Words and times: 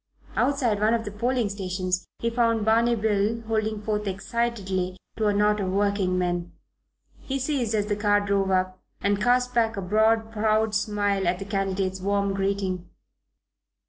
Outside 0.35 0.79
one 0.79 0.95
of 0.95 1.05
the 1.05 1.11
polling 1.11 1.47
stations 1.49 2.07
he 2.17 2.31
found 2.31 2.65
Barney 2.65 2.95
Bill 2.95 3.41
holding 3.41 3.79
forth 3.83 4.07
excitedly 4.07 4.97
to 5.17 5.27
a 5.27 5.33
knot 5.35 5.59
of 5.59 5.69
working 5.71 6.17
men. 6.17 6.53
He 7.19 7.37
ceased 7.37 7.75
as 7.75 7.85
the 7.85 7.95
car 7.95 8.19
drove 8.19 8.49
up, 8.49 8.81
and 8.99 9.21
cast 9.21 9.53
back 9.53 9.77
a 9.77 9.81
broad 9.83 10.31
proud 10.31 10.73
smile 10.73 11.27
at 11.27 11.37
the 11.37 11.45
candidate's 11.45 12.01
warm 12.01 12.33
greeting. 12.33 12.89